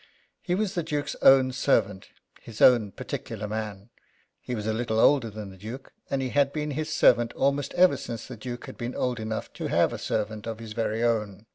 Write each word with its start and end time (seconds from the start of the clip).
He 0.41 0.55
was 0.55 0.73
the 0.73 0.81
Duke's 0.81 1.15
own 1.21 1.51
servant 1.51 2.07
his 2.41 2.59
own 2.59 2.91
particular 2.91 3.47
man. 3.47 3.91
He 4.39 4.55
was 4.55 4.65
a 4.65 4.73
little 4.73 4.99
older 4.99 5.29
than 5.29 5.51
the 5.51 5.57
Duke, 5.59 5.93
and 6.09 6.23
he 6.23 6.29
had 6.29 6.51
been 6.51 6.71
his 6.71 6.91
servant 6.91 7.33
almost 7.33 7.71
ever 7.75 7.97
since 7.97 8.25
the 8.25 8.35
Duke 8.35 8.65
had 8.65 8.79
been 8.79 8.95
old 8.95 9.19
enough 9.19 9.53
to 9.53 9.67
have 9.67 9.93
a 9.93 9.99
servant 9.99 10.47
of 10.47 10.57
his 10.57 10.73
very 10.73 11.03
own. 11.03 11.45